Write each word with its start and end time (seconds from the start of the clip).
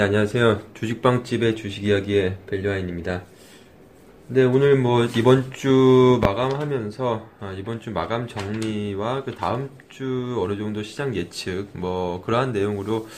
네, 0.00 0.04
안녕하세요. 0.04 0.62
주식빵집의 0.72 1.56
주식 1.56 1.84
이야기의 1.84 2.38
밸류아인입니다. 2.46 3.20
네, 4.28 4.44
오늘 4.44 4.78
뭐 4.78 5.04
이번 5.04 5.52
주 5.52 6.18
마감하면서 6.22 7.28
아, 7.40 7.52
이번 7.52 7.82
주 7.82 7.90
마감 7.90 8.26
정리와 8.26 9.24
그 9.24 9.34
다음 9.34 9.68
주 9.90 10.38
어느 10.42 10.56
정도 10.56 10.82
시장 10.82 11.14
예측 11.14 11.66
뭐 11.74 12.22
그러한 12.24 12.52
내용으로 12.52 13.08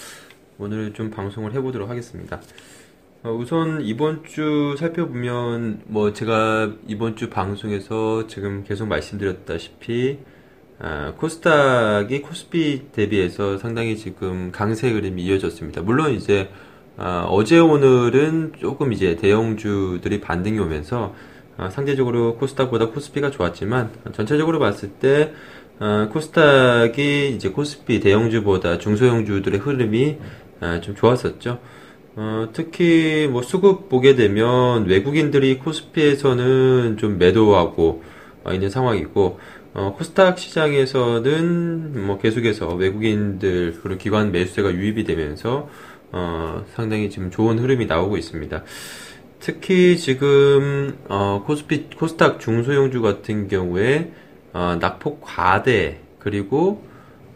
오늘 0.59 0.93
좀 0.93 1.13
방송을 1.13 1.55
해보도록 1.55 1.89
하겠습니다. 1.89 2.41
어, 3.23 3.31
우선 3.31 3.83
이번 3.83 4.25
주 4.25 4.75
살펴보면 4.77 5.83
뭐 5.85 6.13
제가 6.13 6.73
이번 6.89 7.15
주 7.15 7.31
방송에서 7.31 8.27
지금 8.27 8.65
계속 8.65 8.89
말씀드렸다시피 8.89 10.19
아, 10.81 11.15
코스닥이 11.17 12.23
코스피 12.23 12.89
대비해서 12.91 13.57
상당히 13.57 13.97
지금 13.97 14.51
강세 14.51 14.91
흐름이 14.91 15.23
이어졌습니다. 15.23 15.83
물론 15.83 16.11
이제 16.11 16.51
아, 16.97 17.27
어제 17.29 17.59
오늘은 17.59 18.53
조금 18.61 18.93
이제 18.93 19.17
대형주들이 19.17 20.21
반등이 20.21 20.59
오면서 20.59 21.15
아, 21.57 21.71
상대적으로 21.71 22.37
코스닥보다 22.37 22.89
코스피가 22.89 23.31
좋았지만 23.31 23.91
전체적으로 24.13 24.59
봤을 24.59 24.91
때 24.91 25.33
아, 25.79 26.09
코스닥이 26.13 27.31
이제 27.35 27.49
코스피 27.49 28.01
대형주보다 28.01 28.79
중소형주들의 28.79 29.61
흐름이 29.61 30.19
아, 30.61 30.81
좀 30.81 30.95
좋았었죠. 30.95 31.59
어, 32.15 32.49
특히 32.53 33.27
뭐 33.31 33.43
수급 33.43 33.89
보게 33.89 34.15
되면 34.15 34.85
외국인들이 34.85 35.59
코스피에서는 35.61 36.99
좀 36.99 37.17
매도하고 37.17 38.03
어, 38.45 38.53
있는 38.53 38.69
상황이고 38.69 39.41
어, 39.73 39.95
코스닥 39.97 40.39
시장에서는 40.39 42.07
뭐 42.07 42.19
계속해서 42.19 42.75
외국인들 42.75 43.79
그리고 43.83 43.99
기관 43.99 44.31
매수세가 44.31 44.75
유입이 44.75 45.05
되면서 45.05 45.71
어, 46.13 46.65
상당히 46.75 47.11
지금 47.11 47.31
좋은 47.31 47.59
흐름이 47.59 47.87
나오고 47.87 48.17
있습니다. 48.17 48.63
특히 49.41 49.97
지금 49.97 50.99
어, 51.09 51.43
코스피 51.45 51.89
코스닥 51.97 52.39
중소형주 52.39 53.03
같은 53.03 53.49
경우에 53.49 54.13
어, 54.53 54.77
낙폭 54.81 55.21
과대 55.23 55.99
그리고 56.19 56.85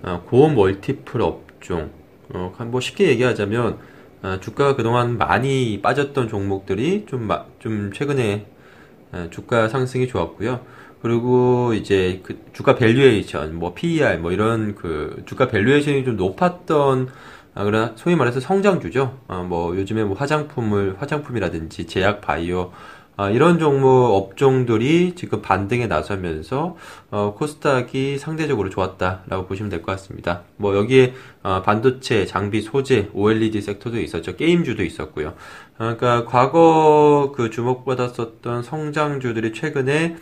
어, 0.03 0.23
고업 0.27 0.55
multiple 0.55 1.21
업종 1.21 1.91
어, 2.33 2.53
뭐 2.67 2.81
쉽게 2.81 3.09
얘기하자면 3.09 3.79
어, 4.23 4.39
주가가 4.41 4.77
그동안 4.77 5.19
많이 5.19 5.81
빠졌던 5.83 6.29
종목들이 6.29 7.07
좀, 7.09 7.29
좀 7.59 7.93
최근에 7.93 8.47
어, 9.13 9.29
주가 9.31 9.69
상승이 9.69 10.07
좋았고요. 10.09 10.61
그리고 11.03 11.73
이제 11.75 12.21
그 12.25 12.39
주가 12.53 12.75
valuation, 12.75 13.55
뭐 13.55 13.75
PER, 13.75 14.19
뭐 14.19 14.33
이런 14.33 14.75
그 14.75 15.23
주가 15.27 15.47
valuation이 15.47 16.05
좀 16.05 16.17
높았던 16.17 17.09
아, 17.57 17.65
그러나 17.65 17.93
소위 17.97 18.15
말해서 18.17 18.39
성장주죠. 18.39 19.19
아, 19.29 19.39
뭐 19.43 19.75
요즘에 19.77 20.05
뭐 20.05 20.15
화장품을 20.17 20.97
화장품이라든지 20.99 21.87
제약 21.87 22.21
바이오 22.21 22.71
아, 23.17 23.31
이런 23.31 23.59
종목 23.59 23.89
업종들이 24.15 25.15
지금 25.15 25.41
반등에 25.41 25.87
나서면서 25.87 26.77
어, 27.11 27.35
코스닥이 27.35 28.19
상대적으로 28.19 28.69
좋았다라고 28.69 29.47
보시면 29.47 29.71
될 29.71 29.81
것 29.81 29.91
같습니다. 29.93 30.43
뭐 30.59 30.77
여기에 30.77 31.15
어, 31.43 31.63
반도체, 31.63 32.27
장비, 32.27 32.61
소재, 32.61 33.09
OLED 33.15 33.63
섹터도 33.63 34.01
있었죠. 34.03 34.37
게임주도 34.37 34.85
있었고요. 34.85 35.29
어, 35.29 35.35
그러니까 35.79 36.27
과거 36.27 37.33
그 37.35 37.49
주목받았었던 37.49 38.63
성장주들이 38.65 39.55
최근에 39.55 40.17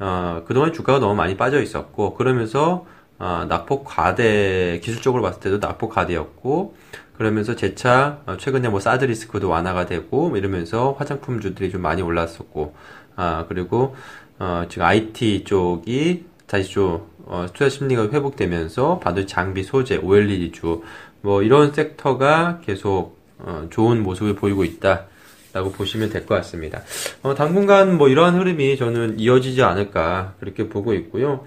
어, 0.00 0.42
그동안 0.46 0.74
주가가 0.74 0.98
너무 0.98 1.14
많이 1.14 1.38
빠져 1.38 1.62
있었고 1.62 2.14
그러면서 2.14 2.84
어, 3.24 3.46
낙폭 3.48 3.84
과대 3.86 4.78
기술적으로 4.84 5.22
봤을 5.22 5.40
때도 5.40 5.56
낙폭 5.56 5.94
과대였고 5.94 6.76
그러면서 7.16 7.56
재차 7.56 8.18
어, 8.26 8.36
최근에 8.36 8.68
뭐 8.68 8.80
사드 8.80 9.06
리스크도 9.06 9.48
완화가 9.48 9.86
되고 9.86 10.28
뭐 10.28 10.36
이러면서 10.36 10.94
화장품주들이 10.98 11.70
좀 11.70 11.80
많이 11.80 12.02
올랐었고 12.02 12.74
아 13.16 13.46
그리고 13.48 13.96
어, 14.38 14.66
지금 14.68 14.84
IT 14.84 15.44
쪽이 15.44 16.26
다시 16.46 16.70
좀 16.72 17.06
어, 17.24 17.46
투자 17.50 17.70
심리가 17.70 18.02
회복되면서 18.02 18.98
반도체 18.98 19.26
장비 19.26 19.62
소재 19.62 19.96
OLED 19.96 20.52
주뭐 20.52 21.42
이런 21.42 21.72
섹터가 21.72 22.60
계속 22.62 23.16
어, 23.38 23.68
좋은 23.70 24.02
모습을 24.02 24.34
보이고 24.34 24.64
있다. 24.64 25.06
라고 25.54 25.70
보시면 25.70 26.10
될 26.10 26.26
것 26.26 26.34
같습니다. 26.34 26.82
어, 27.22 27.36
당분간 27.36 27.96
뭐 27.96 28.08
이러한 28.08 28.34
흐름이 28.34 28.76
저는 28.76 29.20
이어지지 29.20 29.62
않을까 29.62 30.34
그렇게 30.40 30.68
보고 30.68 30.92
있고요. 30.94 31.44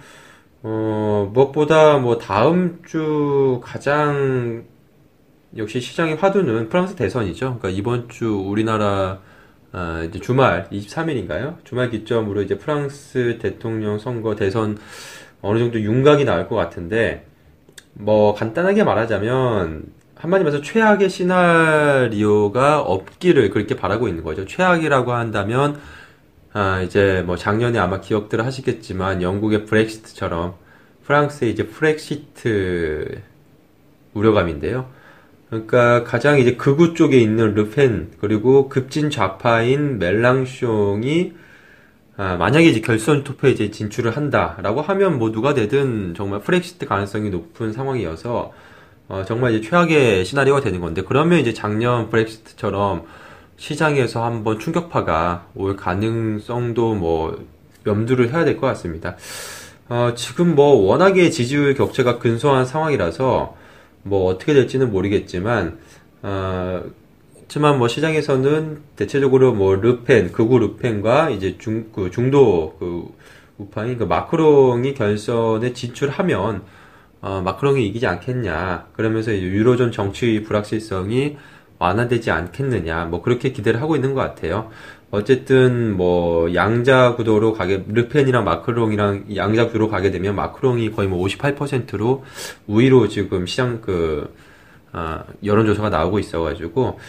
어, 0.64 1.30
무엇보다 1.34 1.98
뭐 1.98 2.18
다음 2.18 2.82
주 2.86 3.62
가장 3.64 4.66
역시 5.56 5.80
시장의 5.80 6.16
화두는 6.16 6.70
프랑스 6.70 6.96
대선이죠. 6.96 7.58
그러니까 7.60 7.70
이번 7.70 8.10
주 8.10 8.36
우리나라 8.36 9.20
아, 9.72 10.04
이제 10.08 10.20
주말 10.20 10.68
23일인가요? 10.72 11.64
주말 11.64 11.90
기점으로 11.90 12.42
이제 12.42 12.58
프랑스 12.58 13.38
대통령 13.42 14.00
선거 14.00 14.36
대선 14.36 14.78
어느 15.42 15.60
정도 15.60 15.80
윤곽이 15.80 16.26
나올 16.26 16.48
것 16.48 16.56
같은데 16.56 17.26
뭐 17.94 18.34
간단하게 18.34 18.84
말하자면 18.84 19.86
한마디 20.16 20.44
말해서 20.44 20.64
최악의 20.64 21.10
시나리오가 21.10 22.82
없기를 22.82 23.52
그렇게 23.52 23.76
바라고 23.76 24.08
있는 24.08 24.24
거죠. 24.24 24.46
최악이라고 24.46 25.14
한다면 25.14 25.80
아, 26.60 26.82
이제 26.82 27.22
뭐 27.24 27.38
작년에 27.38 27.78
아마 27.78 28.02
기억들 28.02 28.44
하시겠지만 28.44 29.22
영국의 29.22 29.68
브렉시트처럼 29.68 30.56
프랑스의 31.04 31.52
이제 31.52 31.68
프렉시트 31.68 33.22
우려감인데요. 34.16 34.90
그러니까 35.52 36.04
가장 36.04 36.40
이제 36.40 36.56
극우 36.56 36.96
쪽에 36.96 37.20
있는 37.20 37.54
르펜 37.54 38.10
그리고 38.20 38.70
급진 38.70 39.12
좌파인 39.12 40.00
멜랑숑이 40.00 41.34
아, 42.18 42.38
만약에 42.38 42.66
이제 42.66 42.82
결선 42.82 43.24
투표에 43.24 43.52
이제 43.52 43.70
진출을 43.70 44.18
한다라고 44.18 44.82
하면 44.82 45.20
뭐 45.20 45.32
누가 45.32 45.54
되든 45.54 46.16
정말 46.16 46.40
프렉시트 46.40 46.88
가능성이 46.88 47.30
높은 47.30 47.72
상황이어서 47.72 48.52
어, 49.10 49.24
정말 49.28 49.54
이제 49.54 49.70
최악의 49.70 50.26
시나리오가 50.26 50.62
되는 50.62 50.82
건데 50.82 51.04
그러면 51.08 51.38
이제 51.38 51.54
작년 51.54 52.10
브렉시트처럼 52.10 53.06
시장에서 53.58 54.24
한번 54.24 54.60
충격파가 54.60 55.48
올 55.56 55.76
가능성도 55.76 56.96
뭐 56.96 57.46
염두를 57.86 58.32
해야 58.34 58.46
될 58.46 58.58
것 58.58 58.68
같습니다. 58.68 59.16
어, 59.90 60.14
지금 60.16 60.56
뭐 60.56 60.76
워낙에 60.88 61.30
지지율 61.30 61.74
격차가 61.74 62.20
근소한 62.20 62.66
상황이라서 62.66 63.56
뭐 64.04 64.26
어떻게 64.30 64.54
될지는 64.54 64.92
모르겠지만 64.92 65.80
어, 66.24 66.84
하지만 67.44 67.78
뭐 67.80 67.88
시장에서는 67.88 68.82
대체적으로 68.98 69.54
뭐 69.54 69.76
르펜 69.76 70.32
극우 70.34 70.60
르펜과 70.60 71.30
이제 71.30 71.58
중 71.58 71.90
그 71.94 72.12
중도 72.12 72.76
그 72.80 73.06
우파인 73.58 73.98
그 73.98 74.04
마크롱이 74.04 74.94
결선에 74.94 75.74
진출하면 75.74 76.64
어, 77.22 77.42
마크롱이 77.44 77.88
이기지 77.88 78.06
않겠냐 78.06 78.88
그러면서 78.94 79.34
유로존 79.34 79.92
정치 79.94 80.44
불확실성이 80.44 81.38
완화되지 81.80 82.32
않겠느냐 82.32 83.06
뭐 83.06 83.22
그렇게 83.22 83.52
기대를 83.52 83.82
하고 83.82 83.96
있는 83.96 84.14
것 84.14 84.22
같아요. 84.22 84.70
어쨌든 85.10 85.96
뭐 85.96 86.54
양자 86.54 87.16
구도로 87.16 87.54
가게 87.54 87.84
르펜이랑 87.88 88.44
마크롱이랑 88.44 89.36
양자 89.36 89.68
구도로 89.68 89.88
가게 89.90 90.12
되면 90.12 90.36
마크롱이 90.36 90.92
거의 90.92 91.08
뭐 91.08 91.26
58%로 91.26 92.26
우위로 92.68 93.08
지금 93.08 93.46
시장 93.46 93.80
그 93.82 94.34
아, 94.92 95.24
여론조사가 95.44 95.90
나오고 95.90 96.20
있어가지고 96.20 97.00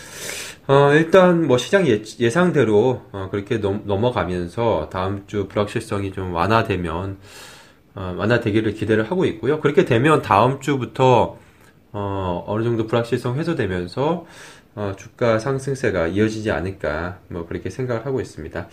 어, 0.69 0.93
일단 0.93 1.47
뭐 1.47 1.57
시장 1.57 1.87
예, 1.89 2.03
예상대로 2.21 3.03
어, 3.13 3.29
그렇게 3.31 3.59
넘, 3.59 3.83
넘어가면서 3.87 4.91
다음 4.93 5.25
주 5.27 5.49
불확실성이 5.49 6.13
좀 6.13 6.35
완화되면 6.35 7.17
어, 7.95 8.15
완화되기를 8.17 8.75
기대를 8.75 9.11
하고 9.11 9.25
있고요. 9.25 9.61
그렇게 9.61 9.85
되면 9.85 10.23
다음 10.23 10.61
주부터 10.61 11.39
어, 11.93 12.45
어느 12.47 12.65
정도 12.65 12.87
불확실성 12.87 13.39
해소되면서 13.39 14.27
어, 14.79 14.95
주가 14.97 15.41
상승세가 15.41 16.07
이어지지 16.07 16.53
않을까 16.53 17.19
뭐 17.27 17.49
그렇게 17.49 17.69
생각을 17.69 18.07
하고 18.07 18.21
있습니다. 18.21 18.69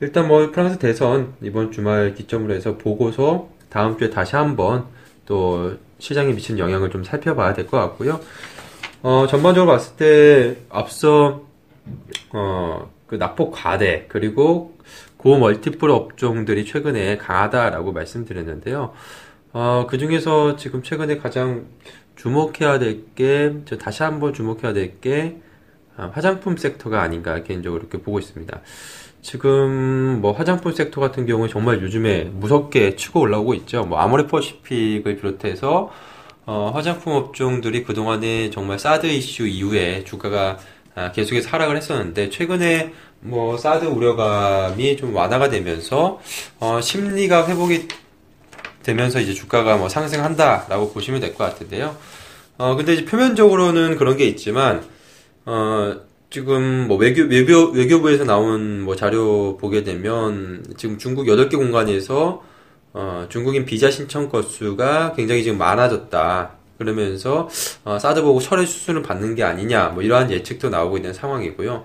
일단 0.00 0.26
뭐 0.26 0.50
프랑스 0.50 0.78
대선 0.78 1.34
이번 1.42 1.70
주말 1.70 2.14
기점으로 2.14 2.54
해서 2.54 2.78
보고서 2.78 3.50
다음 3.68 3.98
주에 3.98 4.08
다시 4.08 4.34
한번 4.34 4.86
또 5.26 5.76
시장에 5.98 6.32
미친 6.32 6.58
영향을 6.58 6.88
좀 6.88 7.04
살펴봐야 7.04 7.52
될 7.52 7.66
것 7.66 7.76
같고요. 7.76 8.18
어, 9.02 9.26
전반적으로 9.28 9.70
봤을 9.70 9.96
때 9.96 10.56
앞서 10.70 11.42
어, 12.32 12.90
그 13.06 13.16
낙폭 13.16 13.52
과대 13.52 14.06
그리고 14.08 14.78
고 15.18 15.36
멀티플 15.36 15.90
업종들이 15.90 16.64
최근에 16.64 17.18
강하다라고 17.18 17.92
말씀드렸는데요. 17.92 18.94
어, 19.52 19.86
그 19.86 19.98
중에서 19.98 20.56
지금 20.56 20.82
최근에 20.82 21.18
가장 21.18 21.66
주목해야 22.16 22.78
될 22.78 23.14
게, 23.14 23.54
저 23.64 23.76
다시 23.78 24.02
한번 24.02 24.32
주목해야 24.32 24.72
될 24.72 25.00
게, 25.00 25.36
아, 25.96 26.10
화장품 26.12 26.56
섹터가 26.56 27.00
아닌가 27.02 27.42
개인적으로 27.42 27.82
이렇게 27.82 27.98
보고 27.98 28.18
있습니다. 28.18 28.60
지금 29.22 30.20
뭐 30.20 30.32
화장품 30.32 30.72
섹터 30.72 31.00
같은 31.00 31.26
경우에 31.26 31.48
정말 31.48 31.80
요즘에 31.80 32.24
무섭게 32.24 32.96
치고 32.96 33.20
올라오고 33.20 33.54
있죠. 33.54 33.84
뭐 33.84 33.98
아모레 33.98 34.26
퍼시픽을 34.26 35.16
비롯해서 35.16 35.90
어, 36.44 36.72
화장품 36.74 37.12
업종들이 37.12 37.84
그동안에 37.84 38.50
정말 38.50 38.80
사드 38.80 39.06
이슈 39.06 39.46
이후에 39.46 40.02
주가가 40.02 40.58
아, 40.94 41.12
계속해서 41.12 41.48
하락을 41.50 41.76
했었는데 41.76 42.30
최근에 42.30 42.92
뭐 43.20 43.56
사드 43.56 43.84
우려감이 43.86 44.96
좀 44.96 45.14
완화가 45.14 45.48
되면서 45.48 46.20
어, 46.58 46.80
심리가 46.80 47.46
회복이 47.46 47.86
되면서 48.82 49.20
이제 49.20 49.32
주가가 49.34 49.76
뭐 49.76 49.88
상승한다라고 49.88 50.92
보시면 50.92 51.20
될 51.20 51.34
것 51.34 51.44
같은데요. 51.44 51.96
어 52.58 52.76
근데 52.76 52.94
이제 52.94 53.04
표면적으로는 53.04 53.96
그런 53.96 54.16
게 54.16 54.24
있지만 54.26 54.82
어 55.46 55.96
지금 56.30 56.86
뭐 56.88 56.96
외교 56.96 57.22
외교 57.24 57.70
외교부에서 57.70 58.24
나온 58.24 58.80
뭐 58.82 58.96
자료 58.96 59.56
보게 59.58 59.82
되면 59.84 60.64
지금 60.76 60.98
중국 60.98 61.26
8개 61.26 61.52
공간에서 61.56 62.42
어 62.94 63.26
중국인 63.30 63.64
비자 63.64 63.90
신청 63.90 64.28
건수가 64.28 65.14
굉장히 65.16 65.42
지금 65.42 65.58
많아졌다. 65.58 66.50
그러면서 66.78 67.48
어, 67.84 67.98
사드 67.98 68.22
보고 68.22 68.40
철회 68.40 68.66
수순을 68.66 69.02
받는 69.02 69.34
게 69.36 69.44
아니냐 69.44 69.88
뭐 69.90 70.02
이러한 70.02 70.30
예측도 70.32 70.68
나오고 70.68 70.96
있는 70.96 71.12
상황이고요. 71.12 71.84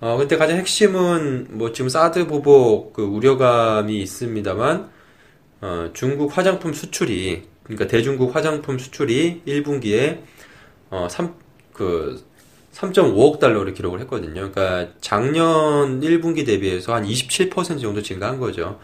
어 0.00 0.16
근데 0.16 0.36
가장 0.36 0.56
핵심은 0.56 1.48
뭐 1.50 1.72
지금 1.72 1.88
사드 1.88 2.26
보복 2.26 2.92
그 2.94 3.02
우려감이 3.02 4.00
있습니다만 4.00 4.90
어, 5.62 5.90
중국 5.94 6.36
화장품 6.36 6.74
수출이 6.74 7.44
그러니까 7.62 7.86
대중국 7.86 8.34
화장품 8.34 8.78
수출이 8.78 9.42
1분기에 9.46 10.18
어, 10.90 11.06
3, 11.08 11.34
그 11.72 12.22
3.5억 12.74 13.38
달러를 13.38 13.72
기록을 13.72 14.00
했거든요. 14.00 14.50
그러니까 14.50 14.92
작년 15.00 16.00
1분기 16.00 16.44
대비해서 16.44 16.94
한 16.94 17.04
27% 17.04 17.80
정도 17.80 18.02
증가한 18.02 18.40
거죠. 18.40 18.80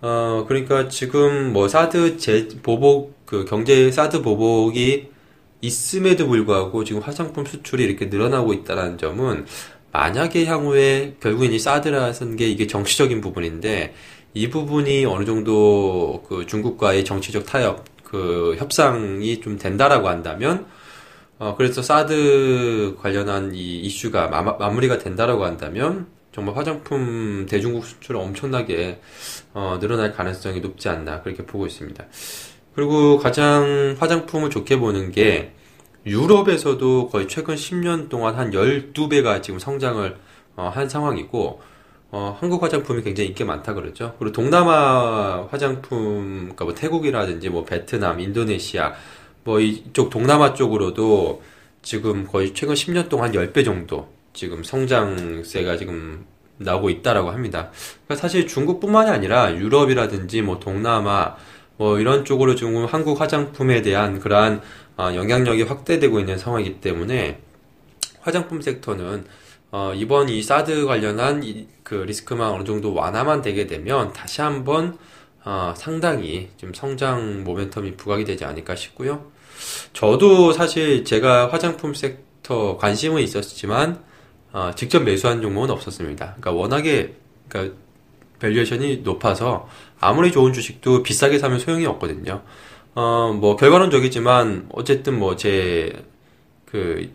어, 0.00 0.44
그러니까 0.48 0.88
지금 0.88 1.52
뭐 1.52 1.68
사드 1.68 2.18
제 2.18 2.48
보복 2.62 3.24
그 3.24 3.44
경제 3.44 3.90
사드 3.90 4.22
보복이 4.22 5.08
있음에도 5.60 6.28
불구하고 6.28 6.84
지금 6.84 7.00
화장품 7.00 7.44
수출이 7.44 7.82
이렇게 7.84 8.06
늘어나고 8.06 8.52
있다는 8.52 8.98
점은 8.98 9.46
만약에 9.92 10.44
향후에 10.44 11.16
결국엔 11.20 11.52
이 11.52 11.58
사드라는 11.58 12.36
게 12.36 12.48
이게 12.48 12.66
정치적인 12.66 13.20
부분인데 13.20 13.94
이 14.34 14.48
부분이 14.50 15.06
어느 15.06 15.24
정도 15.24 16.24
그 16.28 16.46
중국과의 16.46 17.04
정치적 17.04 17.46
타협, 17.46 17.84
그 18.04 18.54
협상이 18.58 19.40
좀 19.40 19.58
된다라고 19.58 20.08
한다면, 20.08 20.66
어, 21.38 21.54
그래서 21.56 21.82
사드 21.82 22.96
관련한 23.00 23.54
이 23.54 23.80
이슈가 23.80 24.28
마, 24.28 24.42
마무리가 24.42 24.98
된다라고 24.98 25.44
한다면, 25.44 26.06
정말 26.32 26.56
화장품 26.56 27.46
대중국 27.48 27.84
수출 27.84 28.16
엄청나게, 28.16 29.00
어, 29.54 29.78
늘어날 29.80 30.12
가능성이 30.12 30.60
높지 30.60 30.88
않나, 30.88 31.22
그렇게 31.22 31.44
보고 31.44 31.66
있습니다. 31.66 32.04
그리고 32.74 33.18
가장 33.18 33.96
화장품을 33.98 34.50
좋게 34.50 34.78
보는 34.78 35.10
게, 35.10 35.52
유럽에서도 36.08 37.08
거의 37.08 37.28
최근 37.28 37.54
10년 37.54 38.08
동안 38.08 38.34
한 38.36 38.50
12배가 38.50 39.42
지금 39.42 39.58
성장을 39.58 40.16
어, 40.56 40.72
한 40.74 40.88
상황이고, 40.88 41.60
어, 42.10 42.36
한국 42.40 42.62
화장품이 42.62 43.02
굉장히 43.02 43.28
인기 43.28 43.44
많다 43.44 43.74
그러죠. 43.74 44.16
그리고 44.18 44.32
동남아 44.32 45.46
화장품, 45.50 46.40
그러니까 46.40 46.64
뭐 46.64 46.74
태국이라든지 46.74 47.48
뭐 47.48 47.64
베트남, 47.64 48.18
인도네시아, 48.18 48.94
뭐 49.44 49.60
이쪽 49.60 50.10
동남아 50.10 50.54
쪽으로도 50.54 51.42
지금 51.82 52.26
거의 52.26 52.54
최근 52.54 52.74
10년 52.74 53.08
동안 53.08 53.32
10배 53.32 53.64
정도 53.64 54.08
지금 54.32 54.64
성장세가 54.64 55.76
지금 55.76 56.26
나오고 56.58 56.90
있다라고 56.90 57.30
합니다. 57.30 57.70
그러니까 58.04 58.16
사실 58.16 58.46
중국뿐만이 58.46 59.10
아니라 59.10 59.54
유럽이라든지 59.54 60.42
뭐 60.42 60.58
동남아 60.58 61.36
뭐 61.76 62.00
이런 62.00 62.24
쪽으로 62.24 62.56
지금 62.56 62.84
한국 62.84 63.20
화장품에 63.20 63.82
대한 63.82 64.18
그러한 64.18 64.60
어, 64.98 65.14
영향력이 65.14 65.62
확대되고 65.62 66.18
있는 66.18 66.36
상황이기 66.36 66.80
때문에 66.80 67.40
화장품 68.20 68.60
섹터는 68.60 69.24
어, 69.70 69.92
이번 69.94 70.28
이 70.28 70.42
사드 70.42 70.86
관련한 70.86 71.42
이, 71.44 71.68
그 71.84 71.94
리스크만 71.94 72.50
어느 72.50 72.64
정도 72.64 72.92
완화만 72.92 73.40
되게 73.40 73.66
되면 73.66 74.12
다시 74.12 74.40
한번 74.40 74.98
어, 75.44 75.72
상당히 75.76 76.50
좀 76.56 76.74
성장 76.74 77.44
모멘텀이 77.44 77.96
부각이 77.96 78.24
되지 78.24 78.44
않을까 78.44 78.74
싶고요. 78.74 79.30
저도 79.92 80.52
사실 80.52 81.04
제가 81.04 81.52
화장품 81.52 81.94
섹터 81.94 82.76
관심은 82.76 83.22
있었지만 83.22 84.02
어, 84.52 84.72
직접 84.74 85.04
매수한 85.04 85.40
종목은 85.40 85.70
없었습니다. 85.70 86.34
그러니까 86.38 86.50
워낙에 86.50 87.14
그러니까 87.48 87.76
valuation이 88.40 88.98
높아서 88.98 89.68
아무리 90.00 90.32
좋은 90.32 90.52
주식도 90.52 91.02
비싸게 91.02 91.38
사면 91.38 91.58
소용이 91.60 91.86
없거든요. 91.86 92.42
어, 93.00 93.32
뭐 93.32 93.56
결과론적이지만 93.56 94.68
어쨌든 94.72 95.18
뭐 95.18 95.36
제 95.36 95.92
그 96.66 97.10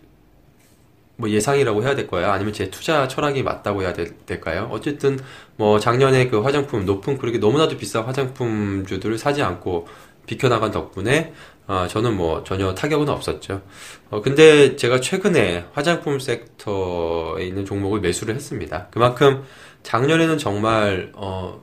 뭐 1.16 1.30
예상이라고 1.30 1.84
해야 1.84 1.96
될까요? 1.96 2.32
아니면 2.32 2.54
제 2.54 2.70
투자 2.72 3.08
철학이 3.08 3.44
맞다고 3.44 3.84
해야 3.84 3.94
될, 3.94 4.16
까요 4.42 4.68
어쨌든 4.72 5.20
뭐 5.58 5.80
작년에 5.80 6.28
그 6.28 6.42
화장품 6.42 6.86
높은 6.86 7.18
그렇게 7.20 7.38
너무나도 7.38 7.78
비싼 7.78 8.04
화장품주들을 8.06 9.18
사지 9.20 9.44
않고 9.44 9.88
비켜나간 10.26 10.72
덕분에 10.72 11.34
어, 11.68 11.86
저는 11.88 12.16
뭐 12.18 12.44
전혀 12.44 12.74
타격은 12.74 13.08
없었죠. 13.10 13.62
어, 14.10 14.22
근데 14.22 14.76
제가 14.76 15.00
최근에 15.00 15.66
화장품 15.74 16.20
섹터에 16.20 17.46
있는 17.46 17.64
종목을 17.66 18.02
매수를 18.02 18.36
했습니다. 18.36 18.88
그만큼 18.92 19.44
작년에는 19.84 20.38
정말 20.40 21.12
어, 21.14 21.62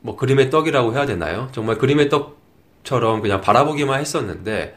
뭐 0.00 0.16
그림의 0.16 0.50
떡이라고 0.50 0.94
해야 0.94 1.06
되나요? 1.06 1.48
정말 1.52 1.78
그림의 1.78 2.08
떡처럼 2.08 3.20
그냥 3.20 3.40
바라보기만 3.40 4.00
했었는데 4.00 4.76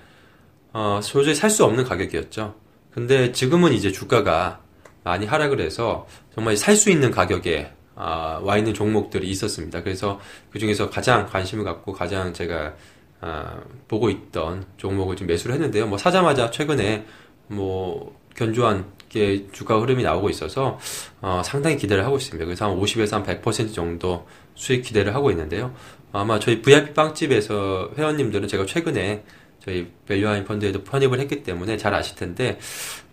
어, 0.73 0.99
도저히 1.03 1.35
살 1.35 1.49
수 1.49 1.63
없는 1.65 1.83
가격이었죠. 1.85 2.55
근데 2.91 3.31
지금은 3.31 3.73
이제 3.73 3.91
주가가 3.91 4.59
많이 5.03 5.25
하락을 5.25 5.59
해서 5.61 6.07
정말 6.35 6.57
살 6.57 6.75
수 6.75 6.89
있는 6.89 7.11
가격에 7.11 7.71
아, 7.95 8.39
와 8.41 8.57
있는 8.57 8.73
종목들이 8.73 9.27
있었습니다. 9.29 9.83
그래서 9.83 10.19
그 10.51 10.57
중에서 10.59 10.89
가장 10.89 11.27
관심을 11.27 11.63
갖고 11.63 11.93
가장 11.93 12.33
제가 12.33 12.73
아, 13.21 13.57
보고 13.87 14.09
있던 14.09 14.65
종목을 14.77 15.15
좀 15.15 15.27
매수를 15.27 15.55
했는데요. 15.55 15.87
뭐 15.87 15.97
사자마자 15.97 16.49
최근에 16.51 17.05
뭐 17.47 18.19
견조한 18.35 18.85
게 19.13 19.45
주가 19.51 19.79
흐름이 19.79 20.03
나오고 20.03 20.29
있어서 20.31 20.79
어, 21.21 21.41
상당히 21.45 21.77
기대를 21.77 22.03
하고 22.03 22.17
있습니다. 22.17 22.43
그래서 22.45 22.65
한 22.65 22.77
50에서 22.77 23.11
한 23.11 23.23
100% 23.23 23.73
정도 23.73 24.27
수익 24.55 24.81
기대를 24.81 25.13
하고 25.15 25.29
있는데요. 25.31 25.73
아마 26.11 26.39
저희 26.39 26.61
VIP 26.61 26.93
빵집에서 26.93 27.91
회원님들은 27.97 28.47
제가 28.47 28.65
최근에 28.65 29.23
저희 29.63 29.87
밸류하인 30.07 30.45
펀드에도 30.45 30.83
편입을 30.83 31.19
했기 31.19 31.43
때문에 31.43 31.77
잘 31.77 31.93
아실 31.93 32.15
텐데 32.15 32.59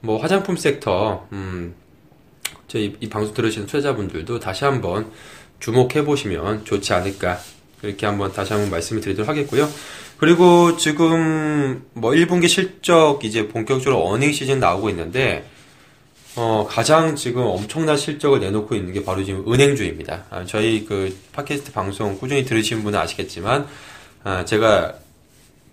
뭐 0.00 0.19
화장품 0.19 0.57
섹터 0.57 1.28
음 1.33 1.75
저희 2.66 2.97
이 3.00 3.09
방송 3.09 3.35
들으시는 3.35 3.66
투자자분들도 3.66 4.40
다시 4.40 4.64
한번 4.64 5.11
주목해 5.61 6.04
보시면 6.04 6.64
좋지 6.64 6.92
않을까 6.92 7.38
이렇게 7.83 8.07
한번 8.07 8.33
다시 8.33 8.52
한번 8.52 8.71
말씀을 8.71 9.00
드리도록 9.00 9.28
하겠고요. 9.28 9.69
그리고 10.19 10.76
지금 10.76 11.85
뭐 11.95 12.11
1분기 12.12 12.49
실적 12.49 13.25
이제 13.25 13.49
본격적으로 13.49 14.07
어닝 14.07 14.33
시즌 14.33 14.61
나오고 14.61 14.90
있는데 14.90 15.49
어, 16.37 16.67
가장 16.69 17.17
지금 17.17 17.43
엄청난 17.43 17.97
실적을 17.97 18.41
내놓고 18.41 18.75
있는 18.75 18.93
게 18.93 19.05
바로 19.05 19.25
지금 19.25 19.53
은행주입니다. 19.53 20.27
아, 20.31 20.45
저희 20.45 20.85
그 20.85 21.17
팟캐스트 21.33 21.73
방송 21.73 22.19
꾸준히 22.19 22.45
들으신 22.45 22.83
분은 22.85 22.99
아시겠지만, 22.99 23.67
아, 24.23 24.45
제가 24.45 24.95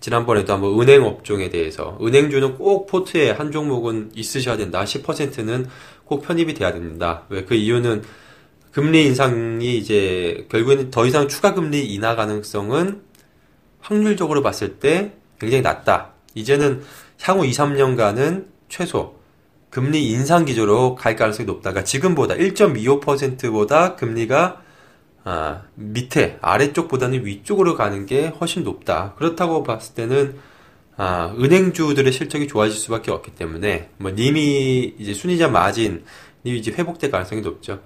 지난번에도 0.00 0.52
한번 0.52 0.80
은행 0.80 1.04
업종에 1.04 1.48
대해서 1.50 1.98
은행주는 2.02 2.56
꼭 2.56 2.86
포트에 2.86 3.30
한 3.30 3.52
종목은 3.52 4.12
있으셔야 4.14 4.56
된다. 4.56 4.84
10%는 4.84 5.68
꼭 6.04 6.22
편입이 6.22 6.54
돼야 6.54 6.72
된다. 6.72 7.24
왜 7.28 7.44
그 7.44 7.54
이유는 7.54 8.02
금리 8.72 9.06
인상이 9.06 9.76
이제 9.76 10.46
결국에는 10.50 10.90
더 10.90 11.06
이상 11.06 11.26
추가 11.28 11.54
금리 11.54 11.86
인하 11.92 12.14
가능성은 12.14 13.02
확률적으로 13.80 14.42
봤을 14.42 14.78
때 14.78 15.12
굉장히 15.40 15.62
낮다. 15.62 16.12
이제는 16.34 16.82
향후 17.22 17.44
2, 17.46 17.50
3년간은 17.50 18.46
최소 18.68 19.17
금리 19.70 20.10
인상 20.10 20.44
기조로 20.44 20.94
갈 20.94 21.16
가능성이 21.16 21.46
높다. 21.46 21.70
그러니까 21.70 21.84
지금보다 21.84 22.34
1.25%보다 22.34 23.96
금리가 23.96 24.62
아, 25.24 25.62
밑에 25.74 26.38
아래쪽보다는 26.40 27.26
위쪽으로 27.26 27.74
가는 27.74 28.06
게 28.06 28.28
훨씬 28.28 28.64
높다. 28.64 29.14
그렇다고 29.18 29.62
봤을 29.62 29.94
때는 29.94 30.36
아, 30.96 31.34
은행주들의 31.38 32.10
실적이 32.12 32.48
좋아질 32.48 32.76
수밖에 32.76 33.10
없기 33.10 33.32
때문에 33.32 33.90
뭐 33.98 34.10
님이 34.10 34.94
이제 34.98 35.12
순이자 35.12 35.48
마진이 35.48 36.00
이제 36.44 36.72
회복될 36.72 37.10
가능성이 37.10 37.42
높죠. 37.42 37.80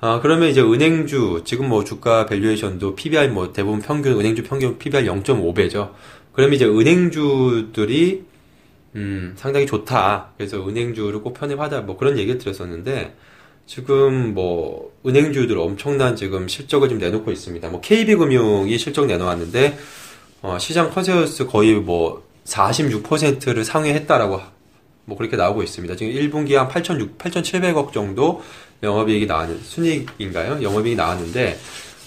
아, 0.00 0.20
그러면 0.22 0.48
이제 0.48 0.62
은행주 0.62 1.42
지금 1.44 1.68
뭐 1.68 1.84
주가 1.84 2.24
valuation도 2.24 2.94
PBR 2.94 3.28
뭐 3.28 3.52
대부분 3.52 3.80
평균 3.80 4.18
은행주 4.18 4.44
평균 4.44 4.78
PBR 4.78 5.04
0.5배죠. 5.04 5.92
그러면 6.32 6.54
이제 6.54 6.64
은행주들이 6.64 8.24
음, 8.96 9.34
상당히 9.36 9.66
좋다. 9.66 10.32
그래서 10.36 10.66
은행주를 10.66 11.20
꼭 11.22 11.34
편입하자. 11.34 11.82
뭐 11.82 11.96
그런 11.96 12.18
얘기를 12.18 12.38
드렸었는데 12.38 13.14
지금 13.66 14.34
뭐 14.34 14.92
은행주들 15.06 15.56
엄청난 15.56 16.16
지금 16.16 16.48
실적을 16.48 16.88
좀 16.88 16.98
내놓고 16.98 17.30
있습니다. 17.30 17.68
뭐 17.68 17.80
KB금융이 17.80 18.76
실적 18.78 19.06
내놓았는데 19.06 19.78
어, 20.42 20.58
시장 20.58 20.90
컨센서스 20.90 21.46
거의 21.46 21.74
뭐 21.74 22.24
46%를 22.44 23.64
상회했다라고 23.64 24.40
뭐 25.04 25.16
그렇게 25.16 25.36
나오고 25.36 25.62
있습니다. 25.62 25.96
지금 25.96 26.12
1분기 26.12 26.54
한 26.54 26.68
8,600, 26.68 27.18
8,700억 27.18 27.92
정도 27.92 28.42
영업이익이 28.82 29.26
나왔는 29.26 29.60
순이익인가요? 29.62 30.62
영업이익이 30.62 30.96
나왔는데 30.96 31.58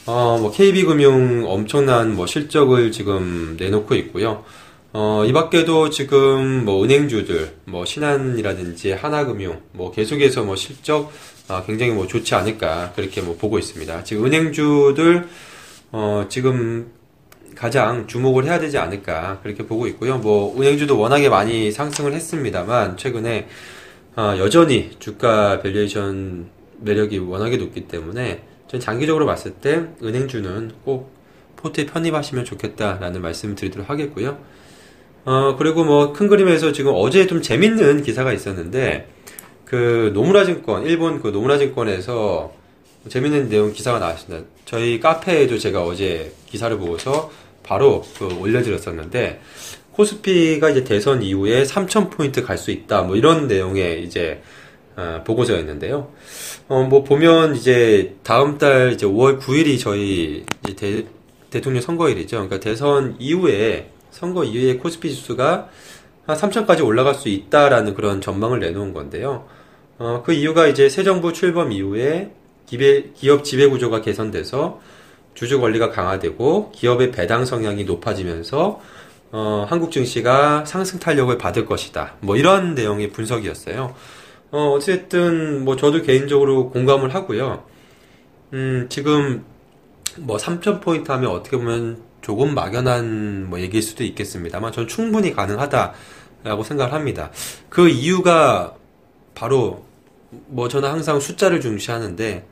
어, 0.06 0.38
뭐 0.42 0.52
KB금융 0.52 1.46
엄청난 1.48 2.16
뭐 2.16 2.28
실적을 2.28 2.92
지금 2.92 3.56
내놓고 3.58 3.96
있고요. 3.96 4.44
어, 4.96 5.26
이 5.26 5.34
밖에도 5.34 5.90
지금 5.90 6.66
뭐 6.66 6.84
은행주들, 6.84 7.56
뭐 7.66 7.84
신한이라든지 7.84 8.92
하나금융, 8.92 9.60
뭐 9.72 9.92
계속해서 9.92 10.44
뭐 10.44 10.56
실적 10.56 11.12
아, 11.48 11.64
굉장히 11.66 11.92
뭐 11.94 12.06
좋지 12.06 12.36
않을까 12.36 12.94
그렇게 12.96 13.22
뭐 13.22 13.36
보고 13.36 13.58
있습니다. 13.58 14.04
지금 14.04 14.26
은행주들 14.28 15.28
어, 15.94 16.28
지금 16.30 16.92
가장 17.56 18.06
주목을 18.06 18.46
해야 18.46 18.60
되지 18.60 18.78
않을까 18.78 19.40
그렇게 19.42 19.66
보고 19.66 19.88
있고요. 19.88 20.20
뭐 20.20 20.56
은행주도 20.62 21.00
워낙에 21.00 21.28
많이 21.28 21.72
상승을 21.72 22.14
했습니다만 22.14 22.96
최근에 22.96 23.48
어, 24.16 24.36
여전히 24.38 24.92
주가 25.00 25.60
valuation 25.64 26.50
매력이 26.82 27.18
워낙에 27.18 27.58
높기 27.58 27.88
때문에 27.88 28.44
전 28.68 28.80
장기적으로 28.80 29.26
봤을 29.26 29.54
때 29.54 29.88
은행주는 30.04 30.72
꼭 30.86 31.12
포트에 31.56 31.88
편입하시면 31.88 32.46
좋겠다라는 32.46 33.24
말씀을 33.24 33.56
드리도록 33.56 33.90
하겠고요. 33.90 34.38
어, 35.26 35.56
그리고 35.58 35.84
뭐 35.86 36.12
큰 36.14 36.28
그림에서 36.28 36.72
지금 36.74 36.92
어제 36.96 37.28
좀 37.28 37.42
재밌는 37.42 38.04
기사가 38.04 38.34
있었는데, 38.34 39.08
그 39.66 40.12
노무라 40.14 40.46
증권, 40.46 40.86
일본 40.86 41.22
그 41.22 41.30
노무라 41.30 41.58
증권에서 41.58 42.54
재밌는 43.10 43.50
내용 43.50 43.74
기사가 43.74 44.00
나왔습니다. 44.00 44.46
저희 44.66 45.00
카페에도 45.00 45.58
제가 45.58 45.84
어제 45.84 46.34
기사를 46.48 46.78
보고서 46.78 47.32
바로 47.64 48.04
그 48.18 48.26
올려드렸었는데, 48.40 49.40
코스피가 49.92 50.72
이제 50.72 50.84
대선 50.84 51.22
이후에 51.22 51.64
3,000포인트 51.64 52.44
갈 52.44 52.58
수 52.58 52.72
있다. 52.72 53.04
뭐 53.04 53.16
이런 53.16 53.48
내용의 53.48 54.04
이제, 54.04 54.42
어, 54.96 55.24
보고서였는데요. 55.26 56.12
어, 56.68 56.84
뭐 56.84 57.04
보면 57.04 57.56
이제 57.56 58.16
다음 58.24 58.58
달 58.58 58.92
이제 58.94 59.06
5월 59.06 59.40
9일이 59.40 59.80
저희 59.80 60.44
이제 60.68 60.76
대, 60.76 61.06
대통령 61.50 61.82
선거일이죠. 61.82 62.38
그러니까 62.38 62.60
대선 62.60 63.16
이후에 63.20 63.90
선거 64.14 64.44
이후에 64.44 64.78
코스피 64.78 65.14
지수가 65.14 65.70
한 66.28 66.38
3천까지 66.38 66.86
올라갈 66.86 67.16
수 67.16 67.30
있다라는 67.30 67.96
그런 67.96 68.22
전망을 68.22 68.60
내놓은 68.60 68.94
건데요. 68.94 69.48
어, 69.98 70.22
그 70.24 70.34
이유가 70.34 70.68
이제 70.68 70.88
새 70.88 71.04
정부 71.04 71.34
출범 71.34 71.72
이후에 71.72 72.32
기배, 72.68 73.12
기업 73.16 73.44
지배 73.44 73.68
구조가 73.68 74.02
개선돼서 74.02 74.80
주주 75.34 75.60
권리가 75.60 75.90
강화되고 75.90 76.72
기업의 76.72 77.12
배당 77.12 77.44
성향이 77.44 77.86
높아지면서 77.86 78.80
어, 79.32 79.66
한국 79.68 79.92
증시가 79.92 80.64
상승 80.64 81.00
탄력을 81.00 81.36
받을 81.40 81.66
것이다. 81.66 82.14
뭐 82.20 82.36
이런 82.36 82.76
내용의 82.76 83.10
분석이었어요. 83.10 83.96
어, 84.52 84.72
어쨌든 84.76 85.66
뭐 85.66 85.76
저도 85.76 86.04
개인적으로 86.04 86.70
공감을 86.70 87.16
하고요. 87.16 87.64
음, 88.54 88.86
지금 88.90 89.44
뭐 90.20 90.38
3,000포인트 90.38 91.08
하면 91.08 91.32
어떻게 91.32 91.58
보면 91.58 92.13
조금 92.24 92.56
막연한 92.56 93.50
뭐 93.50 93.60
얘기일 93.60 93.84
수도 93.84 94.04
있겠습니다만 94.04 94.72
전 94.72 94.88
충분히 94.88 95.34
가능하다라고 95.34 96.64
생각을 96.64 96.94
합니다. 96.94 97.30
그 97.70 97.90
이유가 97.90 98.74
바로 99.36 99.86
뭐 100.48 100.68
저는 100.68 100.90
항상 100.90 101.20
숫자를 101.20 101.62
중시하는데 101.62 102.48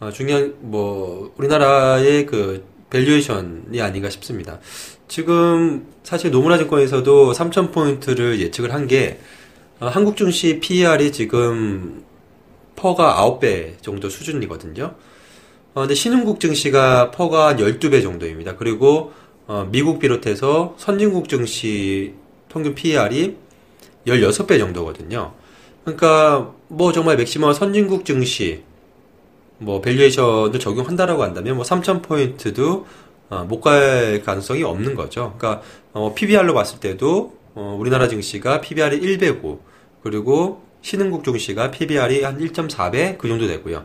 어, 0.00 0.10
중요한 0.10 0.54
뭐 0.60 1.32
우리나라의 1.38 2.26
그 2.26 2.66
valuation이 2.90 3.80
아닌가 3.80 4.10
싶습니다. 4.10 4.58
지금 5.06 5.86
사실 6.02 6.30
노무라 6.30 6.58
증권에서도 6.58 7.32
3,000포인트를 7.32 8.38
예측을 8.40 8.74
한게 8.74 9.20
어, 9.78 9.86
한국 9.86 10.16
증시 10.16 10.58
PER이 10.58 11.12
지금 11.12 12.04
PER가 12.74 13.16
9배 13.22 13.80
정도 13.82 14.08
수준이거든요. 14.08 14.94
어, 15.74 15.80
근데 15.80 15.94
신흥국 15.94 16.38
증시가 16.38 17.10
PER가 17.10 17.56
12배 17.56 18.02
정도입니다. 18.02 18.56
그리고 18.56 19.12
어, 19.46 19.66
미국 19.70 19.98
비롯해서 19.98 20.74
선진국 20.76 21.28
증시 21.28 22.14
평균 22.48 22.74
PER이 22.74 23.36
16배 24.06 24.58
정도거든요. 24.58 25.32
그러니까 25.84 26.52
뭐 26.68 26.92
정말 26.92 27.16
맥시멈 27.16 27.54
선진국 27.54 28.04
증시 28.04 28.62
뭐 29.58 29.80
valuation을 29.80 30.58
적용한다라고 30.58 31.22
한다면 31.22 31.56
뭐 31.56 31.64
3,000포인트도 31.64 32.84
어, 33.30 33.44
못갈 33.48 34.22
가능성이 34.24 34.62
없는 34.62 34.94
거죠. 34.94 35.34
그러니까 35.38 35.62
어, 35.94 36.12
PBR로 36.14 36.52
봤을 36.52 36.80
때도 36.80 37.36
어, 37.54 37.76
우리나라 37.80 38.08
증시가 38.08 38.60
PBR이 38.60 39.00
1배고 39.00 39.58
그리고 40.02 40.62
신흥국 40.82 41.24
증시가 41.24 41.70
PBR이 41.70 42.22
한 42.24 42.38
1.4배 42.38 43.16
그 43.16 43.28
정도 43.28 43.46
되고요. 43.46 43.84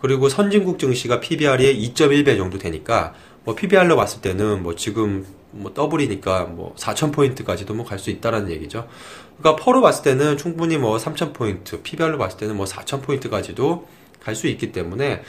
그리고 0.00 0.28
선진국 0.28 0.78
증시가 0.78 1.20
PBR이 1.20 1.92
2.1배 1.94 2.36
정도 2.36 2.58
되니까 2.58 3.14
뭐 3.44 3.54
PBR로 3.54 3.96
봤을 3.96 4.20
때는 4.20 4.62
뭐 4.62 4.74
지금 4.74 5.24
뭐 5.52 5.72
더블이니까 5.72 6.44
뭐 6.44 6.74
4,000포인트까지도 6.76 7.72
뭐 7.74 7.86
갈 7.86 7.98
수 7.98 8.10
있다라는 8.10 8.50
얘기죠. 8.50 8.86
그러니까 9.38 9.62
퍼로 9.64 9.80
봤을 9.80 10.02
때는 10.02 10.36
충분히 10.36 10.76
뭐 10.78 10.96
3,000포인트, 10.98 11.82
PBR로 11.82 12.18
봤을 12.18 12.38
때는 12.38 12.56
뭐 12.56 12.66
4,000포인트까지도 12.66 13.84
갈 14.20 14.34
수 14.34 14.48
있기 14.48 14.72
때문에 14.72 15.22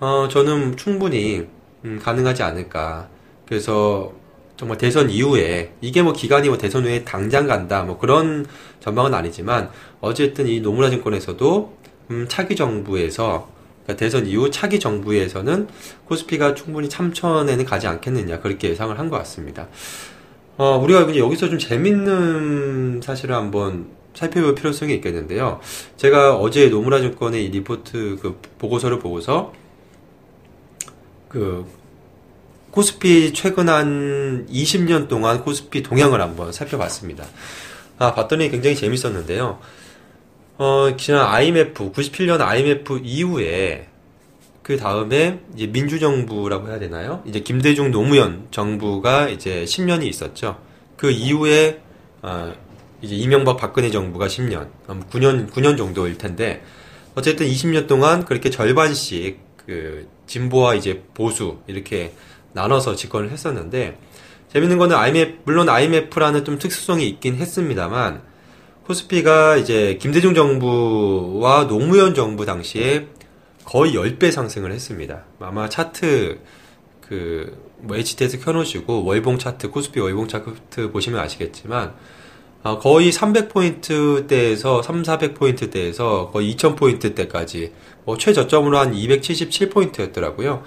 어 0.00 0.28
저는 0.30 0.76
충분히 0.76 1.46
음 1.84 1.98
가능하지 2.02 2.42
않을까. 2.44 3.08
그래서 3.46 4.12
정말 4.56 4.78
대선 4.78 5.10
이후에 5.10 5.72
이게 5.80 6.02
뭐 6.02 6.12
기간이 6.12 6.48
뭐 6.48 6.56
대선 6.56 6.84
후에 6.84 7.04
당장 7.04 7.46
간다 7.48 7.82
뭐 7.82 7.98
그런 7.98 8.46
전망은 8.80 9.12
아니지만 9.12 9.70
어쨌든 10.00 10.46
이 10.46 10.60
노무라 10.60 10.88
증권에서도 10.90 11.76
음 12.12 12.26
차기 12.28 12.54
정부에서 12.54 13.48
그러니까 13.84 13.96
대선 13.96 14.26
이후 14.26 14.50
차기 14.50 14.80
정부에서는 14.80 15.68
코스피가 16.06 16.54
충분히 16.54 16.88
3천에는 16.88 17.64
가지 17.66 17.86
않겠느냐 17.86 18.40
그렇게 18.40 18.70
예상을 18.70 18.98
한 18.98 19.10
것 19.10 19.18
같습니다. 19.18 19.68
어, 20.56 20.78
우리가 20.78 21.16
여기서 21.16 21.48
좀 21.48 21.58
재밌는 21.58 23.00
사실을 23.02 23.34
한번 23.34 23.86
살펴볼 24.14 24.54
필요성이 24.54 24.94
있겠는데요. 24.94 25.60
제가 25.96 26.36
어제 26.36 26.68
노무라 26.68 27.00
증권의 27.00 27.44
이 27.44 27.48
리포트 27.48 28.18
그 28.22 28.40
보고서를 28.58 29.00
보고서 29.00 29.52
그 31.28 31.66
코스피 32.70 33.32
최근 33.32 33.68
한 33.68 34.46
20년 34.50 35.08
동안 35.08 35.42
코스피 35.42 35.82
동향을 35.82 36.20
한번 36.20 36.52
살펴봤습니다. 36.52 37.24
아, 37.98 38.14
봤더니 38.14 38.50
굉장히 38.50 38.74
재밌었는데요. 38.76 39.58
어, 40.56 40.94
지난 40.96 41.26
IMF, 41.26 41.90
97년 41.90 42.40
IMF 42.40 43.00
이후에 43.02 43.88
그 44.62 44.76
다음에 44.76 45.40
이제 45.54 45.66
민주정부라고 45.66 46.68
해야 46.68 46.78
되나요? 46.78 47.22
이제 47.26 47.40
김대중 47.40 47.90
노무현 47.90 48.46
정부가 48.52 49.28
이제 49.28 49.64
10년이 49.64 50.04
있었죠. 50.04 50.58
그 50.96 51.10
이후에 51.10 51.82
어, 52.22 52.54
이제 53.02 53.16
이명박 53.16 53.56
박근혜 53.56 53.90
정부가 53.90 54.28
10년, 54.28 54.68
9년 54.86 55.50
9년 55.50 55.76
정도일 55.76 56.18
텐데 56.18 56.62
어쨌든 57.16 57.46
20년 57.46 57.88
동안 57.88 58.24
그렇게 58.24 58.48
절반씩 58.48 59.40
그 59.66 60.08
진보와 60.26 60.76
이제 60.76 61.02
보수 61.14 61.58
이렇게 61.66 62.12
나눠서 62.52 62.94
집권을 62.94 63.30
했었는데 63.30 63.98
재밌는 64.52 64.78
거는 64.78 64.96
IMF 64.96 65.38
물론 65.44 65.68
IMF라는 65.68 66.44
좀 66.44 66.60
특수성이 66.60 67.08
있긴 67.08 67.34
했습니다만 67.34 68.22
코스피가 68.86 69.56
이제 69.56 69.96
김대중 70.00 70.34
정부와 70.34 71.66
노무현 71.66 72.14
정부 72.14 72.44
당시에 72.44 73.08
거의 73.64 73.94
10배 73.94 74.30
상승을 74.30 74.72
했습니다. 74.72 75.24
아마 75.40 75.68
차트 75.70 76.38
그뭐 77.00 77.96
HTS 77.96 78.40
켜놓으시고 78.40 79.04
월봉 79.04 79.38
차트 79.38 79.70
코스피 79.70 80.00
월봉 80.00 80.28
차트 80.28 80.90
보시면 80.92 81.18
아시겠지만 81.20 81.94
어, 82.62 82.78
거의 82.78 83.10
300포인트 83.10 84.26
대에서 84.26 84.82
3, 84.82 85.02
400포인트 85.02 85.70
대에서 85.70 86.30
거의 86.30 86.54
2000포인트 86.54 87.14
대까지 87.14 87.72
뭐 88.04 88.16
최저점으로 88.18 88.78
한 88.78 88.92
277포인트였더라고요. 88.92 90.62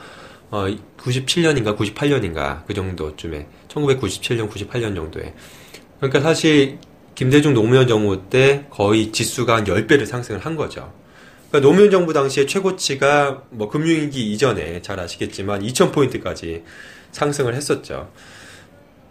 어, 0.49 0.65
97년인가 0.97 1.77
98년인가 1.77 2.65
그 2.65 2.73
정도쯤에 2.73 3.47
1997년 3.67 4.49
98년 4.49 4.95
정도에 4.95 5.35
그러니까 5.97 6.21
사실 6.21 6.79
김대중 7.17 7.55
노무현 7.55 7.87
정부 7.87 8.29
때 8.29 8.67
거의 8.69 9.11
지수가 9.11 9.55
한 9.55 9.63
10배를 9.63 10.05
상승을 10.05 10.39
한 10.45 10.55
거죠. 10.55 10.93
그러니까 11.49 11.67
노무현 11.67 11.89
정부 11.89 12.13
당시에 12.13 12.45
최고치가 12.45 13.41
뭐 13.49 13.69
금융위기 13.69 14.31
이전에 14.33 14.83
잘 14.83 14.99
아시겠지만 14.99 15.63
2000포인트까지 15.63 16.61
상승을 17.11 17.55
했었죠. 17.55 18.11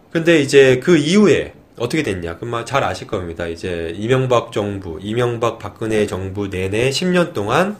근데 0.09 0.39
이제 0.39 0.79
그 0.79 0.95
이후에 0.95 1.53
어떻게 1.77 2.01
됐냐? 2.01 2.37
그만 2.37 2.65
잘 2.65 2.85
아실 2.85 3.07
겁니다. 3.07 3.45
이제 3.45 3.93
이명박 3.97 4.53
정부, 4.53 4.99
이명박 5.01 5.59
박근혜 5.59 6.07
정부 6.07 6.47
내내 6.47 6.91
10년 6.91 7.33
동안 7.33 7.75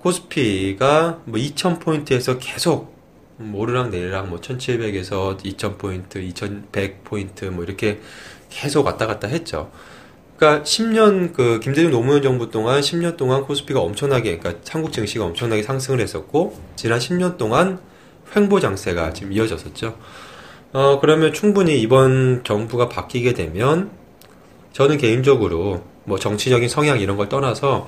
코스피가 0.00 1.22
뭐 1.24 1.40
2000포인트에서 1.40 2.36
계속 2.38 2.94
뭐 3.38 3.62
오르락 3.62 3.88
내리락 3.88 4.28
뭐 4.28 4.38
1700에서 4.38 5.38
2000포인트, 5.42 6.34
2100포인트 6.34 7.48
뭐 7.48 7.64
이렇게 7.64 8.00
계속 8.56 8.86
왔다 8.86 9.06
갔다 9.06 9.28
했죠. 9.28 9.70
그러니까 10.36 10.64
10년 10.64 11.34
그 11.34 11.60
김대중 11.60 11.90
노무현 11.90 12.22
정부 12.22 12.50
동안 12.50 12.80
10년 12.80 13.16
동안 13.16 13.42
코스피가 13.42 13.80
엄청나게 13.80 14.38
그러니까 14.38 14.62
한국 14.70 14.92
증시가 14.92 15.24
엄청나게 15.24 15.62
상승을 15.62 16.00
했었고 16.00 16.58
지난 16.74 16.98
10년 16.98 17.36
동안 17.36 17.78
횡보 18.34 18.60
장세가 18.60 19.12
지금 19.12 19.32
이어졌었죠. 19.32 19.96
어 20.72 21.00
그러면 21.00 21.32
충분히 21.32 21.80
이번 21.80 22.44
정부가 22.44 22.88
바뀌게 22.88 23.34
되면 23.34 23.90
저는 24.72 24.98
개인적으로 24.98 25.84
뭐 26.04 26.18
정치적인 26.18 26.68
성향 26.68 27.00
이런 27.00 27.16
걸 27.16 27.28
떠나서 27.28 27.86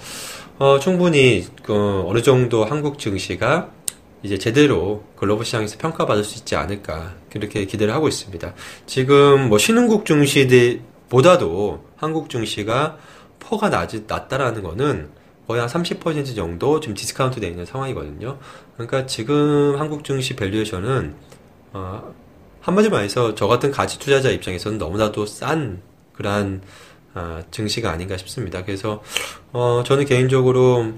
어 0.58 0.78
충분히 0.78 1.46
그 1.62 2.04
어느 2.06 2.22
정도 2.22 2.64
한국 2.64 2.98
증시가 2.98 3.70
이제 4.22 4.38
제대로 4.38 5.04
글로벌 5.16 5.44
시장에서 5.44 5.78
평가받을 5.78 6.24
수 6.24 6.38
있지 6.38 6.56
않을까 6.56 7.14
그렇게 7.30 7.64
기대를 7.64 7.94
하고 7.94 8.08
있습니다. 8.08 8.54
지금 8.86 9.48
뭐 9.48 9.58
신흥국 9.58 10.04
증시보다도 10.06 11.84
한국 11.96 12.30
증시가 12.30 12.98
PER가 13.38 13.70
낮, 13.70 13.90
낮다라는 14.06 14.62
거는 14.62 15.10
거의 15.46 15.60
한 15.60 15.68
30% 15.68 16.36
정도 16.36 16.80
지금 16.80 16.94
디스카운트 16.94 17.40
되어 17.40 17.48
있는 17.48 17.64
상황이거든요. 17.64 18.38
그러니까 18.74 19.06
지금 19.06 19.76
한국 19.78 20.04
증시 20.04 20.36
valuation은 20.36 21.14
어, 21.72 22.14
한마디로 22.60 22.92
말해서 22.92 23.34
저 23.34 23.46
같은 23.46 23.70
가치 23.70 23.98
투자자 23.98 24.30
입장에서는 24.30 24.76
너무나도 24.78 25.24
싼 25.26 25.80
그러한 26.12 26.60
어, 27.14 27.40
증시가 27.50 27.90
아닌가 27.90 28.16
싶습니다. 28.16 28.64
그래서 28.64 29.02
어, 29.52 29.82
저는 29.86 30.04
개인적으로 30.04 30.92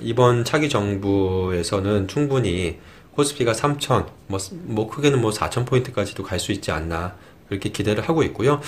이번 0.00 0.44
차기 0.44 0.68
정부에서는 0.68 2.08
충분히 2.08 2.78
코스피가 3.12 3.52
3천, 3.52 4.06
뭐, 4.26 4.38
뭐 4.62 4.88
크게는 4.88 5.20
뭐 5.20 5.30
4천 5.30 5.66
포인트까지도 5.66 6.22
갈 6.22 6.38
수 6.40 6.52
있지 6.52 6.70
않나 6.72 7.16
그렇게 7.48 7.68
기대를 7.70 8.08
하고 8.08 8.22
있고요. 8.24 8.60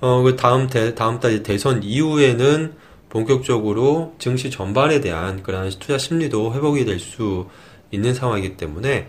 어, 0.00 0.22
그 0.22 0.36
다음 0.36 0.66
대, 0.68 0.94
다음 0.94 1.20
달 1.20 1.42
대선 1.42 1.82
이후에는 1.82 2.74
본격적으로 3.10 4.14
증시 4.18 4.50
전반에 4.50 5.00
대한 5.00 5.42
그런 5.42 5.68
투자 5.70 5.98
심리도 5.98 6.54
회복이 6.54 6.84
될 6.84 6.98
수 6.98 7.46
있는 7.90 8.14
상황이기 8.14 8.56
때문에 8.56 9.08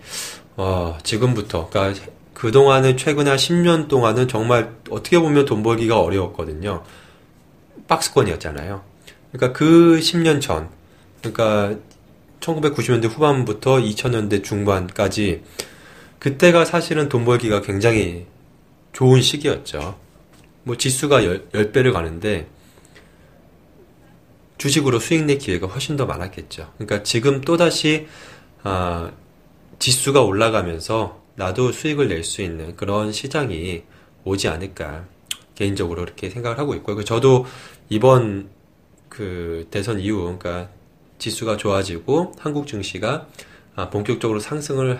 어, 0.57 0.97
지금부터 1.03 1.69
그러니까 1.69 2.05
그 2.33 2.51
동안은 2.51 2.97
최근에 2.97 3.29
한 3.29 3.37
10년 3.39 3.87
동안은 3.87 4.27
정말 4.27 4.75
어떻게 4.89 5.17
보면 5.19 5.45
돈 5.45 5.63
벌기가 5.63 6.01
어려웠거든요. 6.01 6.83
박스권이었잖아요. 7.87 8.81
그러니까 9.31 9.57
그 9.57 9.99
10년 10.01 10.41
전 10.41 10.69
그러니까 11.23 11.79
1990년대 12.41 13.09
후반부터 13.09 13.77
2000년대 13.77 14.43
중반까지 14.43 15.43
그때가 16.19 16.65
사실은 16.65 17.09
돈 17.09 17.25
벌기가 17.25 17.61
굉장히 17.61 18.25
좋은 18.91 19.21
시기였죠. 19.21 19.97
뭐 20.63 20.77
지수가 20.77 21.23
10, 21.23 21.71
배를 21.71 21.93
가는데 21.93 22.47
주식으로 24.57 24.99
수익 24.99 25.23
낼 25.23 25.37
기회가 25.37 25.67
훨씬 25.67 25.97
더 25.97 26.05
많았겠죠. 26.05 26.71
그러니까 26.77 27.03
지금 27.03 27.41
또다시 27.41 28.07
아, 28.63 29.11
지수가 29.79 30.21
올라가면서 30.21 31.21
나도 31.35 31.71
수익을 31.71 32.07
낼 32.07 32.23
수 32.23 32.41
있는 32.41 32.75
그런 32.75 33.11
시장이 33.11 33.83
오지 34.23 34.47
않을까 34.47 35.05
개인적으로 35.55 36.03
그렇게 36.03 36.29
생각을 36.29 36.57
하고 36.57 36.75
있고요. 36.75 37.03
저도 37.03 37.45
이번 37.89 38.49
그 39.09 39.67
대선 39.69 39.99
이후 39.99 40.23
그러니까 40.23 40.69
지수가 41.19 41.57
좋아지고 41.57 42.33
한국 42.39 42.67
증시가 42.67 43.27
아, 43.75 43.89
본격적으로 43.89 44.39
상승을 44.39 44.99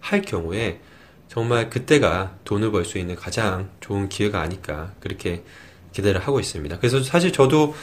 할 0.00 0.22
경우에 0.22 0.80
정말 1.28 1.70
그때가 1.70 2.36
돈을 2.44 2.70
벌 2.72 2.84
수 2.84 2.98
있는 2.98 3.16
가장 3.16 3.70
좋은 3.80 4.08
기회가 4.08 4.40
아닐까 4.40 4.92
그렇게 5.00 5.42
기대를 5.92 6.20
하고 6.20 6.40
있습니다. 6.40 6.78
그래서 6.78 7.02
사실 7.02 7.32
저도 7.32 7.74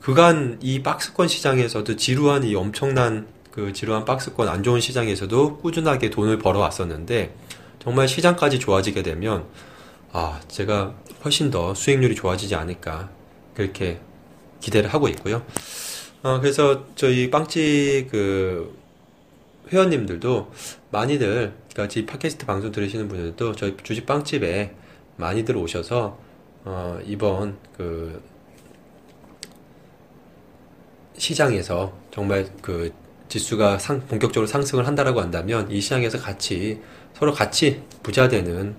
그간 0.00 0.58
이 0.60 0.82
박스권 0.82 1.28
시장에서도 1.28 1.96
지루한 1.96 2.44
이 2.44 2.54
엄청난 2.54 3.26
그 3.50 3.72
지루한 3.72 4.04
박스권 4.04 4.48
안 4.48 4.62
좋은 4.62 4.80
시장에서도 4.80 5.58
꾸준하게 5.58 6.10
돈을 6.10 6.38
벌어 6.38 6.58
왔었는데 6.60 7.34
정말 7.82 8.08
시장까지 8.08 8.58
좋아지게 8.58 9.02
되면 9.02 9.46
아 10.12 10.40
제가 10.48 10.94
훨씬 11.24 11.50
더 11.50 11.74
수익률이 11.74 12.14
좋아지지 12.14 12.54
않을까 12.54 13.08
그렇게 13.54 14.00
기대를 14.60 14.92
하고 14.92 15.08
있고요. 15.08 15.42
어, 16.22 16.40
그래서 16.40 16.86
저희 16.94 17.30
빵집 17.30 18.10
그 18.10 18.76
회원님들도 19.72 20.52
많이들 20.90 21.52
그러니까 21.72 21.88
지 21.88 22.06
팟캐스트 22.06 22.46
방송 22.46 22.72
들으시는 22.72 23.08
분들도 23.08 23.54
저희 23.54 23.76
주식 23.82 24.06
빵집에 24.06 24.74
많이들 25.16 25.56
오셔서 25.56 26.18
어, 26.64 26.98
이번 27.04 27.58
그 27.76 28.22
시장에서 31.18 31.96
정말 32.10 32.46
그 32.62 32.92
지수가 33.28 33.78
상, 33.78 34.00
본격적으로 34.06 34.46
상승을 34.46 34.86
한다라고 34.86 35.20
한다면 35.20 35.70
이 35.70 35.80
시장에서 35.80 36.18
같이 36.18 36.80
서로 37.14 37.32
같이 37.32 37.82
부자 38.02 38.28
되는 38.28 38.76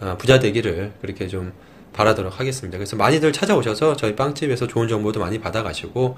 어, 0.00 0.16
부자 0.18 0.38
되기를 0.38 0.92
그렇게 1.00 1.26
좀 1.28 1.52
바라도록 1.92 2.38
하겠습니다. 2.38 2.78
그래서 2.78 2.96
많이들 2.96 3.32
찾아오셔서 3.32 3.96
저희 3.96 4.14
빵집에서 4.14 4.66
좋은 4.66 4.88
정보도 4.88 5.20
많이 5.20 5.38
받아가시고 5.38 6.16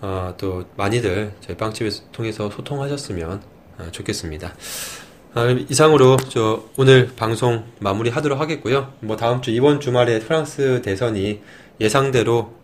어, 0.00 0.34
또 0.36 0.64
많이들 0.76 1.34
저희 1.40 1.56
빵집을 1.56 1.90
통해서 2.12 2.50
소통하셨으면 2.50 3.42
어, 3.78 3.88
좋겠습니다. 3.90 4.54
아, 5.34 5.48
이상으로 5.68 6.16
저 6.28 6.64
오늘 6.76 7.10
방송 7.16 7.64
마무리하도록 7.80 8.38
하겠고요. 8.38 8.92
뭐 9.00 9.16
다음 9.16 9.42
주 9.42 9.50
이번 9.50 9.80
주말에 9.80 10.20
프랑스 10.20 10.80
대선이 10.82 11.40
예상대로 11.80 12.54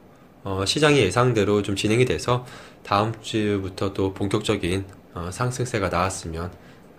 어, 0.44 0.64
시장의 0.64 1.02
예상대로 1.02 1.62
좀 1.62 1.76
진행이 1.76 2.04
돼서 2.04 2.46
다음 2.82 3.12
주부터 3.20 3.92
또 3.92 4.14
본격적인 4.14 4.84
어, 5.14 5.30
상승세가 5.32 5.88
나왔으면 5.88 6.52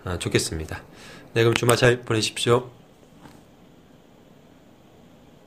어, 0.04 0.18
좋겠습니다. 0.18 0.82
네, 1.34 1.42
그럼 1.42 1.54
주말 1.54 1.76
잘 1.76 2.00
보내십시오. 2.02 2.70